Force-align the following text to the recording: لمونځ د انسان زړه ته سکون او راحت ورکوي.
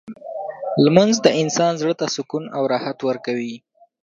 لمونځ 0.83 1.15
د 1.25 1.27
انسان 1.41 1.71
زړه 1.81 1.93
ته 1.99 2.05
سکون 2.15 2.43
او 2.57 2.61
راحت 2.73 2.97
ورکوي. 3.09 3.55